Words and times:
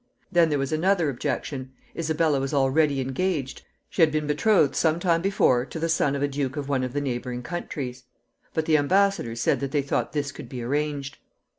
Then 0.31 0.49
there 0.49 0.57
was 0.57 0.71
another 0.71 1.11
objection. 1.11 1.73
Isabella 1.95 2.39
was 2.39 2.55
already 2.55 3.01
engaged. 3.01 3.61
She 3.91 4.01
had 4.01 4.11
been 4.11 4.25
betrothed 4.25 4.75
some 4.75 4.99
time 4.99 5.21
before 5.21 5.63
to 5.67 5.77
the 5.77 5.89
son 5.89 6.15
of 6.15 6.23
a 6.23 6.27
duke 6.27 6.57
of 6.57 6.67
one 6.67 6.83
of 6.83 6.93
the 6.93 7.01
neighboring 7.01 7.43
countries. 7.43 8.05
But 8.51 8.65
the 8.65 8.77
embassadors 8.77 9.41
said 9.41 9.59
that 9.59 9.69
they 9.69 9.83
thought 9.83 10.13
this 10.13 10.31
could 10.31 10.49
be 10.49 10.63
arranged. 10.63 11.19